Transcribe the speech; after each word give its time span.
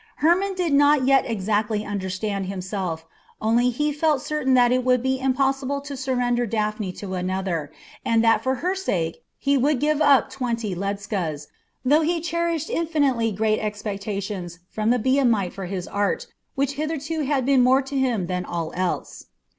Hermon 0.15 0.55
did 0.55 0.73
not 0.73 1.05
yet 1.05 1.29
exactly 1.29 1.85
understand 1.85 2.47
himself, 2.47 3.05
only 3.39 3.69
he 3.69 3.93
felt 3.93 4.19
certain 4.23 4.55
that 4.55 4.71
it 4.71 4.83
would 4.83 5.03
be 5.03 5.19
impossible 5.19 5.79
to 5.81 5.95
surrender 5.95 6.47
Daphne 6.47 6.91
to 6.93 7.13
another, 7.13 7.71
and 8.03 8.23
that 8.23 8.41
for 8.41 8.55
her 8.65 8.73
sake 8.73 9.23
he 9.37 9.57
would 9.59 9.79
give 9.79 10.01
up 10.01 10.31
twenty 10.31 10.73
Ledschas, 10.73 11.49
though 11.85 12.01
he 12.01 12.19
cherished 12.19 12.71
infinitely 12.71 13.31
great 13.31 13.59
expectations 13.59 14.57
from 14.71 14.89
the 14.89 14.97
Biamite 14.97 15.53
for 15.53 15.67
his 15.67 15.87
art, 15.87 16.25
which 16.55 16.71
hitherto 16.71 17.21
had 17.23 17.45
been 17.45 17.61
more 17.61 17.83
to 17.83 17.95
him 17.95 18.25
than 18.25 18.43
all 18.43 18.73
else. 18.73 19.27